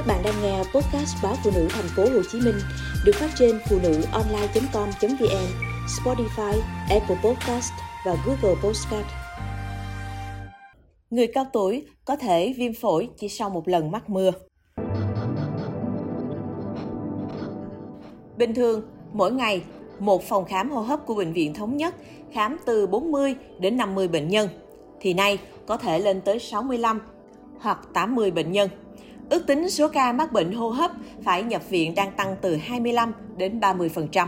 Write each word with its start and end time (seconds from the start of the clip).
Các 0.00 0.06
bạn 0.06 0.22
đang 0.24 0.42
nghe 0.42 0.58
podcast 0.58 1.16
báo 1.22 1.34
phụ 1.44 1.50
nữ 1.54 1.68
thành 1.70 1.84
phố 1.96 2.02
Hồ 2.02 2.22
Chí 2.32 2.40
Minh 2.40 2.54
được 3.04 3.12
phát 3.14 3.30
trên 3.38 3.58
phụ 3.68 3.78
nữ 3.82 4.02
online.com.vn, 4.12 5.46
Spotify, 5.86 6.60
Apple 6.90 7.16
Podcast 7.24 7.72
và 8.06 8.16
Google 8.26 8.60
Podcast. 8.62 9.06
Người 11.10 11.26
cao 11.26 11.46
tuổi 11.52 11.86
có 12.04 12.16
thể 12.16 12.54
viêm 12.56 12.72
phổi 12.74 13.08
chỉ 13.18 13.28
sau 13.28 13.50
một 13.50 13.68
lần 13.68 13.90
mắc 13.90 14.10
mưa. 14.10 14.30
Bình 18.36 18.54
thường, 18.54 18.82
mỗi 19.12 19.32
ngày, 19.32 19.62
một 19.98 20.22
phòng 20.22 20.44
khám 20.44 20.70
hô 20.70 20.80
hấp 20.80 21.06
của 21.06 21.14
Bệnh 21.14 21.32
viện 21.32 21.54
Thống 21.54 21.76
nhất 21.76 21.94
khám 22.32 22.56
từ 22.66 22.86
40 22.86 23.34
đến 23.58 23.76
50 23.76 24.08
bệnh 24.08 24.28
nhân, 24.28 24.48
thì 25.00 25.14
nay 25.14 25.38
có 25.66 25.76
thể 25.76 25.98
lên 25.98 26.20
tới 26.20 26.38
65 26.38 27.00
hoặc 27.60 27.78
80 27.94 28.30
bệnh 28.30 28.52
nhân. 28.52 28.68
Ước 29.30 29.46
tính 29.46 29.70
số 29.70 29.88
ca 29.88 30.12
mắc 30.12 30.32
bệnh 30.32 30.52
hô 30.52 30.68
hấp 30.68 30.90
phải 31.24 31.42
nhập 31.42 31.70
viện 31.70 31.94
đang 31.94 32.12
tăng 32.16 32.36
từ 32.40 32.56
25 32.56 33.12
đến 33.36 33.60
30%. 33.60 34.26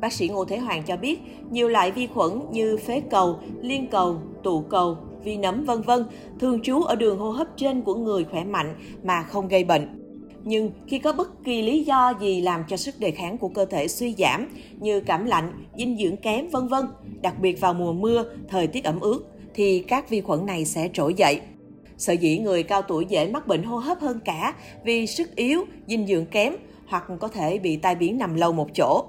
Bác 0.00 0.12
sĩ 0.12 0.28
Ngô 0.28 0.44
Thế 0.44 0.58
Hoàng 0.58 0.82
cho 0.86 0.96
biết, 0.96 1.20
nhiều 1.50 1.68
loại 1.68 1.90
vi 1.90 2.06
khuẩn 2.06 2.30
như 2.50 2.76
phế 2.76 3.02
cầu, 3.10 3.38
liên 3.62 3.86
cầu, 3.86 4.22
tụ 4.42 4.60
cầu, 4.60 4.96
vi 5.24 5.36
nấm 5.36 5.64
vân 5.64 5.82
vân 5.82 6.04
thường 6.40 6.60
trú 6.62 6.82
ở 6.82 6.96
đường 6.96 7.18
hô 7.18 7.30
hấp 7.30 7.48
trên 7.56 7.82
của 7.82 7.94
người 7.94 8.24
khỏe 8.24 8.44
mạnh 8.44 8.74
mà 9.04 9.22
không 9.22 9.48
gây 9.48 9.64
bệnh. 9.64 9.88
Nhưng 10.44 10.70
khi 10.86 10.98
có 10.98 11.12
bất 11.12 11.44
kỳ 11.44 11.62
lý 11.62 11.84
do 11.84 12.12
gì 12.20 12.40
làm 12.40 12.64
cho 12.68 12.76
sức 12.76 12.94
đề 13.00 13.10
kháng 13.10 13.38
của 13.38 13.48
cơ 13.48 13.64
thể 13.64 13.88
suy 13.88 14.14
giảm 14.18 14.48
như 14.78 15.00
cảm 15.00 15.24
lạnh, 15.24 15.64
dinh 15.78 15.98
dưỡng 15.98 16.16
kém 16.16 16.48
vân 16.48 16.68
vân, 16.68 16.86
đặc 17.22 17.34
biệt 17.40 17.60
vào 17.60 17.74
mùa 17.74 17.92
mưa, 17.92 18.24
thời 18.48 18.66
tiết 18.66 18.84
ẩm 18.84 19.00
ướt 19.00 19.20
thì 19.54 19.84
các 19.88 20.10
vi 20.10 20.20
khuẩn 20.20 20.46
này 20.46 20.64
sẽ 20.64 20.90
trỗi 20.92 21.14
dậy. 21.14 21.40
Sở 22.00 22.12
dĩ 22.12 22.38
người 22.38 22.62
cao 22.62 22.82
tuổi 22.82 23.06
dễ 23.08 23.30
mắc 23.30 23.46
bệnh 23.46 23.62
hô 23.62 23.76
hấp 23.76 24.00
hơn 24.00 24.20
cả 24.24 24.54
vì 24.84 25.06
sức 25.06 25.36
yếu, 25.36 25.64
dinh 25.86 26.06
dưỡng 26.06 26.26
kém 26.26 26.56
hoặc 26.86 27.04
có 27.20 27.28
thể 27.28 27.58
bị 27.58 27.76
tai 27.76 27.94
biến 27.94 28.18
nằm 28.18 28.34
lâu 28.34 28.52
một 28.52 28.68
chỗ. 28.74 29.04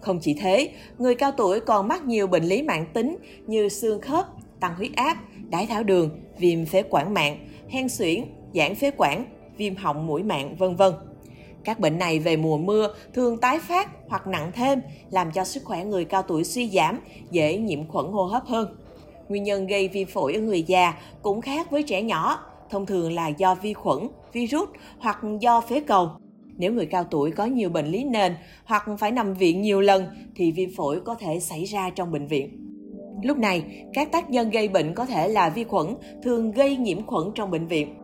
Không 0.00 0.18
chỉ 0.22 0.34
thế, 0.34 0.70
người 0.98 1.14
cao 1.14 1.32
tuổi 1.36 1.60
còn 1.60 1.88
mắc 1.88 2.04
nhiều 2.04 2.26
bệnh 2.26 2.44
lý 2.44 2.62
mạng 2.62 2.86
tính 2.92 3.16
như 3.46 3.68
xương 3.68 4.00
khớp, 4.00 4.26
tăng 4.60 4.74
huyết 4.74 4.90
áp, 4.96 5.16
đái 5.48 5.66
tháo 5.66 5.82
đường, 5.82 6.20
viêm 6.38 6.66
phế 6.66 6.82
quản 6.90 7.14
mạng, 7.14 7.48
hen 7.68 7.88
suyễn, 7.88 8.24
giãn 8.54 8.74
phế 8.74 8.90
quản, 8.96 9.24
viêm 9.56 9.76
họng 9.76 10.06
mũi 10.06 10.22
mạng, 10.22 10.56
vân 10.58 10.76
vân. 10.76 10.92
Các 11.64 11.80
bệnh 11.80 11.98
này 11.98 12.18
về 12.18 12.36
mùa 12.36 12.58
mưa 12.58 12.94
thường 13.14 13.38
tái 13.38 13.58
phát 13.58 13.90
hoặc 14.08 14.26
nặng 14.26 14.52
thêm, 14.54 14.80
làm 15.10 15.32
cho 15.32 15.44
sức 15.44 15.64
khỏe 15.64 15.84
người 15.84 16.04
cao 16.04 16.22
tuổi 16.22 16.44
suy 16.44 16.70
giảm, 16.70 17.00
dễ 17.30 17.58
nhiễm 17.58 17.88
khuẩn 17.88 18.06
hô 18.06 18.24
hấp 18.24 18.46
hơn. 18.46 18.76
Nguyên 19.28 19.42
nhân 19.42 19.66
gây 19.66 19.88
viêm 19.88 20.08
phổi 20.08 20.34
ở 20.34 20.40
người 20.40 20.62
già 20.62 20.94
cũng 21.22 21.40
khác 21.40 21.70
với 21.70 21.82
trẻ 21.82 22.02
nhỏ, 22.02 22.38
thông 22.70 22.86
thường 22.86 23.12
là 23.12 23.28
do 23.28 23.54
vi 23.54 23.72
khuẩn, 23.72 24.08
virus 24.32 24.68
hoặc 24.98 25.18
do 25.40 25.60
phế 25.60 25.80
cầu. 25.80 26.10
Nếu 26.56 26.72
người 26.72 26.86
cao 26.86 27.04
tuổi 27.04 27.30
có 27.30 27.44
nhiều 27.44 27.70
bệnh 27.70 27.86
lý 27.86 28.04
nền 28.04 28.34
hoặc 28.64 28.84
phải 28.98 29.10
nằm 29.10 29.34
viện 29.34 29.62
nhiều 29.62 29.80
lần 29.80 30.06
thì 30.36 30.52
viêm 30.52 30.70
phổi 30.76 31.00
có 31.00 31.14
thể 31.14 31.40
xảy 31.40 31.64
ra 31.64 31.90
trong 31.90 32.12
bệnh 32.12 32.26
viện. 32.26 32.62
Lúc 33.22 33.38
này, 33.38 33.84
các 33.94 34.12
tác 34.12 34.30
nhân 34.30 34.50
gây 34.50 34.68
bệnh 34.68 34.94
có 34.94 35.06
thể 35.06 35.28
là 35.28 35.48
vi 35.48 35.64
khuẩn, 35.64 35.86
thường 36.22 36.52
gây 36.52 36.76
nhiễm 36.76 37.06
khuẩn 37.06 37.24
trong 37.34 37.50
bệnh 37.50 37.66
viện. 37.66 37.94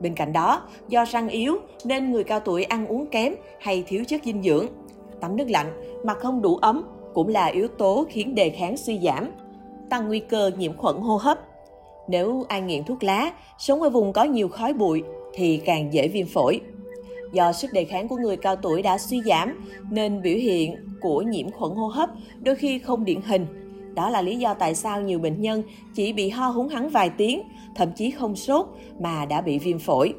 Bên 0.00 0.14
cạnh 0.14 0.32
đó, 0.32 0.68
do 0.88 1.04
răng 1.04 1.28
yếu 1.28 1.56
nên 1.84 2.12
người 2.12 2.24
cao 2.24 2.40
tuổi 2.40 2.64
ăn 2.64 2.86
uống 2.86 3.06
kém 3.06 3.34
hay 3.60 3.84
thiếu 3.86 4.04
chất 4.04 4.20
dinh 4.24 4.42
dưỡng. 4.42 4.66
Tắm 5.20 5.36
nước 5.36 5.50
lạnh 5.50 5.72
mà 6.04 6.14
không 6.14 6.42
đủ 6.42 6.56
ấm 6.56 6.82
cũng 7.14 7.28
là 7.28 7.46
yếu 7.46 7.68
tố 7.68 8.06
khiến 8.10 8.34
đề 8.34 8.50
kháng 8.50 8.76
suy 8.76 8.98
giảm, 8.98 9.30
tăng 9.92 10.08
nguy 10.08 10.20
cơ 10.20 10.50
nhiễm 10.58 10.76
khuẩn 10.76 10.96
hô 10.96 11.16
hấp. 11.16 11.38
Nếu 12.08 12.44
ai 12.48 12.60
nghiện 12.60 12.84
thuốc 12.84 13.04
lá, 13.04 13.32
sống 13.58 13.82
ở 13.82 13.90
vùng 13.90 14.12
có 14.12 14.24
nhiều 14.24 14.48
khói 14.48 14.72
bụi 14.72 15.02
thì 15.34 15.56
càng 15.56 15.92
dễ 15.92 16.08
viêm 16.08 16.26
phổi. 16.26 16.60
Do 17.32 17.52
sức 17.52 17.72
đề 17.72 17.84
kháng 17.84 18.08
của 18.08 18.16
người 18.16 18.36
cao 18.36 18.56
tuổi 18.56 18.82
đã 18.82 18.98
suy 18.98 19.20
giảm 19.26 19.64
nên 19.90 20.22
biểu 20.22 20.36
hiện 20.36 20.76
của 21.00 21.22
nhiễm 21.22 21.50
khuẩn 21.50 21.72
hô 21.72 21.86
hấp 21.86 22.10
đôi 22.40 22.54
khi 22.54 22.78
không 22.78 23.04
điển 23.04 23.20
hình. 23.22 23.46
Đó 23.94 24.10
là 24.10 24.22
lý 24.22 24.36
do 24.36 24.54
tại 24.54 24.74
sao 24.74 25.00
nhiều 25.00 25.18
bệnh 25.18 25.40
nhân 25.42 25.62
chỉ 25.94 26.12
bị 26.12 26.28
ho 26.28 26.48
húng 26.48 26.68
hắng 26.68 26.88
vài 26.88 27.10
tiếng, 27.10 27.42
thậm 27.76 27.92
chí 27.96 28.10
không 28.10 28.36
sốt 28.36 28.66
mà 29.00 29.24
đã 29.24 29.40
bị 29.40 29.58
viêm 29.58 29.78
phổi. 29.78 30.14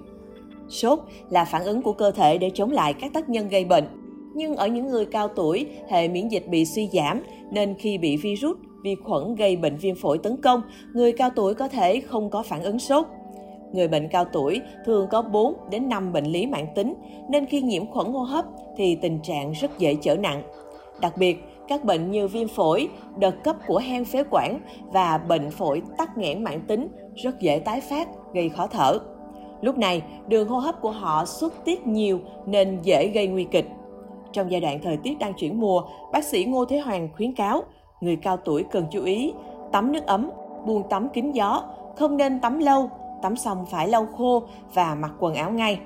Sốt 0.70 1.00
là 1.30 1.46
phản 1.46 1.64
ứng 1.64 1.82
của 1.82 1.94
cơ 1.94 2.12
thể 2.12 2.38
để 2.38 2.52
chống 2.54 2.72
lại 2.72 2.94
các 2.94 3.14
tác 3.14 3.30
nhân 3.30 3.50
gây 3.50 3.66
bệnh. 3.66 3.88
Nhưng 4.36 4.56
ở 4.56 4.68
những 4.68 4.88
người 4.88 5.06
cao 5.06 5.28
tuổi, 5.28 5.66
hệ 5.90 6.08
miễn 6.08 6.28
dịch 6.28 6.48
bị 6.48 6.66
suy 6.66 6.90
giảm 6.94 7.24
nên 7.52 7.76
khi 7.80 7.98
bị 7.98 8.18
virus, 8.18 8.58
vi 8.84 8.96
khuẩn 8.96 9.36
gây 9.36 9.56
bệnh 9.56 9.78
viêm 9.78 9.96
phổi 9.96 10.18
tấn 10.18 10.42
công, 10.42 10.62
người 10.94 11.12
cao 11.12 11.30
tuổi 11.36 11.54
có 11.54 11.68
thể 11.68 12.00
không 12.00 12.30
có 12.30 12.44
phản 12.44 12.64
ứng 12.64 12.80
sốt. 12.80 13.06
Người 13.74 13.88
bệnh 13.88 14.08
cao 14.08 14.26
tuổi 14.26 14.62
thường 14.86 15.08
có 15.12 15.22
4 15.22 15.54
đến 15.72 15.90
5 15.90 16.14
bệnh 16.14 16.26
lý 16.26 16.46
mãn 16.46 16.66
tính, 16.76 16.94
nên 17.30 17.46
khi 17.46 17.62
nhiễm 17.62 17.86
khuẩn 17.86 18.08
hô 18.08 18.20
hấp 18.20 18.46
thì 18.78 18.98
tình 19.02 19.20
trạng 19.24 19.52
rất 19.52 19.80
dễ 19.80 19.96
trở 20.02 20.16
nặng. 20.16 20.44
Đặc 21.02 21.18
biệt, 21.18 21.44
các 21.68 21.84
bệnh 21.84 22.12
như 22.12 22.28
viêm 22.28 22.48
phổi, 22.48 22.90
đợt 23.20 23.44
cấp 23.44 23.56
của 23.68 23.78
hen 23.78 24.06
phế 24.06 24.24
quản 24.32 24.60
và 24.94 25.18
bệnh 25.18 25.52
phổi 25.52 25.82
tắc 25.98 26.18
nghẽn 26.18 26.44
mãn 26.44 26.62
tính 26.68 26.88
rất 27.16 27.40
dễ 27.40 27.60
tái 27.60 27.82
phát, 27.82 28.08
gây 28.34 28.50
khó 28.50 28.68
thở. 28.68 29.00
Lúc 29.62 29.78
này, 29.78 30.02
đường 30.28 30.48
hô 30.48 30.58
hấp 30.58 30.82
của 30.82 30.92
họ 30.92 31.26
xuất 31.26 31.66
tiết 31.66 31.88
nhiều 31.88 32.20
nên 32.46 32.80
dễ 32.84 33.08
gây 33.08 33.28
nguy 33.28 33.44
kịch. 33.44 33.66
Trong 34.32 34.52
giai 34.52 34.62
đoạn 34.62 34.80
thời 34.84 34.98
tiết 34.98 35.20
đang 35.20 35.34
chuyển 35.34 35.60
mùa, 35.60 35.82
bác 36.12 36.24
sĩ 36.24 36.46
Ngô 36.46 36.66
Thế 36.66 36.80
Hoàng 36.80 37.10
khuyến 37.16 37.36
cáo 37.36 37.64
người 38.04 38.16
cao 38.16 38.38
tuổi 38.38 38.66
cần 38.72 38.86
chú 38.92 39.04
ý 39.04 39.34
tắm 39.72 39.92
nước 39.92 40.06
ấm, 40.06 40.30
buông 40.66 40.84
tắm 40.90 41.10
kín 41.10 41.32
gió, 41.32 41.64
không 41.96 42.18
nên 42.18 42.40
tắm 42.40 42.60
lâu, 42.60 42.90
tắm 43.22 43.36
xong 43.36 43.66
phải 43.66 43.88
lau 43.88 44.06
khô 44.18 44.44
và 44.74 44.96
mặc 44.96 45.12
quần 45.20 45.36
áo 45.36 45.52
ngay. 45.52 45.80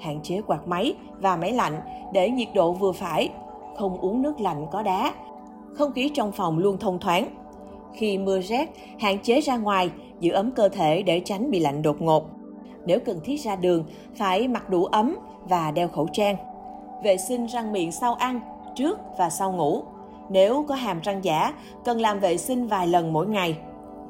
Hạn 0.00 0.20
chế 0.22 0.40
quạt 0.46 0.68
máy 0.68 0.94
và 1.20 1.36
máy 1.36 1.52
lạnh 1.52 1.80
để 2.12 2.30
nhiệt 2.30 2.48
độ 2.54 2.72
vừa 2.72 2.92
phải, 2.92 3.30
không 3.76 3.98
uống 3.98 4.22
nước 4.22 4.40
lạnh 4.40 4.66
có 4.70 4.82
đá. 4.82 5.12
Không 5.74 5.92
khí 5.92 6.10
trong 6.14 6.32
phòng 6.32 6.58
luôn 6.58 6.78
thông 6.78 6.98
thoáng. 6.98 7.28
Khi 7.92 8.18
mưa 8.18 8.40
rét, 8.40 8.70
hạn 9.00 9.18
chế 9.18 9.40
ra 9.40 9.56
ngoài, 9.56 9.90
giữ 10.20 10.32
ấm 10.32 10.50
cơ 10.50 10.68
thể 10.68 11.02
để 11.02 11.20
tránh 11.20 11.50
bị 11.50 11.60
lạnh 11.60 11.82
đột 11.82 12.02
ngột. 12.02 12.24
Nếu 12.86 13.00
cần 13.00 13.20
thiết 13.24 13.36
ra 13.36 13.56
đường, 13.56 13.84
phải 14.16 14.48
mặc 14.48 14.70
đủ 14.70 14.84
ấm 14.84 15.16
và 15.48 15.70
đeo 15.70 15.88
khẩu 15.88 16.06
trang. 16.12 16.36
Vệ 17.04 17.16
sinh 17.16 17.46
răng 17.46 17.72
miệng 17.72 17.92
sau 17.92 18.14
ăn, 18.14 18.40
trước 18.74 18.98
và 19.18 19.30
sau 19.30 19.52
ngủ. 19.52 19.82
Nếu 20.32 20.64
có 20.68 20.74
hàm 20.74 21.00
răng 21.00 21.24
giả, 21.24 21.54
cần 21.84 22.00
làm 22.00 22.20
vệ 22.20 22.36
sinh 22.36 22.66
vài 22.66 22.86
lần 22.86 23.12
mỗi 23.12 23.26
ngày. 23.26 23.56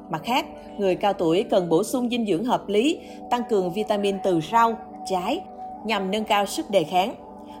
Mặt 0.09 0.21
khác, 0.23 0.45
người 0.77 0.95
cao 0.95 1.13
tuổi 1.13 1.43
cần 1.43 1.69
bổ 1.69 1.83
sung 1.83 2.09
dinh 2.09 2.25
dưỡng 2.25 2.43
hợp 2.43 2.69
lý, 2.69 2.99
tăng 3.29 3.41
cường 3.49 3.73
vitamin 3.73 4.15
từ 4.23 4.39
rau, 4.51 4.77
trái 5.05 5.41
nhằm 5.85 6.11
nâng 6.11 6.23
cao 6.23 6.45
sức 6.45 6.69
đề 6.69 6.83
kháng. 6.83 7.15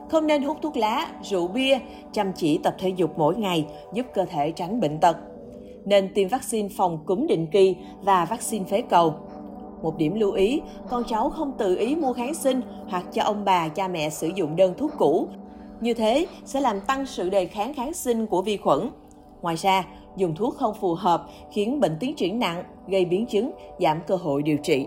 Không 0.09 0.27
nên 0.27 0.43
hút 0.43 0.57
thuốc 0.61 0.77
lá, 0.77 1.07
rượu 1.23 1.47
bia, 1.47 1.79
chăm 2.11 2.33
chỉ 2.33 2.57
tập 2.57 2.75
thể 2.79 2.89
dục 2.89 3.17
mỗi 3.17 3.35
ngày 3.35 3.65
giúp 3.93 4.05
cơ 4.13 4.25
thể 4.25 4.51
tránh 4.51 4.79
bệnh 4.79 4.99
tật. 4.99 5.17
Nên 5.85 6.13
tiêm 6.13 6.27
vaccine 6.27 6.69
phòng 6.77 6.99
cúm 7.05 7.27
định 7.27 7.47
kỳ 7.47 7.75
và 8.01 8.25
vaccine 8.25 8.65
phế 8.65 8.81
cầu. 8.81 9.13
Một 9.81 9.97
điểm 9.97 10.15
lưu 10.15 10.31
ý, 10.31 10.61
con 10.89 11.03
cháu 11.07 11.29
không 11.29 11.51
tự 11.57 11.75
ý 11.75 11.95
mua 11.95 12.13
kháng 12.13 12.33
sinh 12.33 12.61
hoặc 12.89 13.03
cho 13.13 13.23
ông 13.23 13.45
bà, 13.45 13.67
cha 13.67 13.87
mẹ 13.87 14.09
sử 14.09 14.31
dụng 14.35 14.55
đơn 14.55 14.73
thuốc 14.77 14.91
cũ 14.97 15.27
như 15.83 15.93
thế 15.93 16.27
sẽ 16.45 16.61
làm 16.61 16.81
tăng 16.81 17.05
sự 17.05 17.29
đề 17.29 17.45
kháng 17.45 17.73
kháng 17.73 17.93
sinh 17.93 18.27
của 18.27 18.41
vi 18.41 18.57
khuẩn. 18.57 18.89
Ngoài 19.41 19.55
ra, 19.55 19.85
dùng 20.17 20.35
thuốc 20.35 20.55
không 20.55 20.73
phù 20.81 20.93
hợp 20.93 21.27
khiến 21.51 21.79
bệnh 21.79 21.97
tiến 21.99 22.15
triển 22.15 22.39
nặng, 22.39 22.63
gây 22.87 23.05
biến 23.05 23.25
chứng, 23.25 23.51
giảm 23.79 23.99
cơ 24.07 24.15
hội 24.15 24.43
điều 24.43 24.57
trị. 24.57 24.85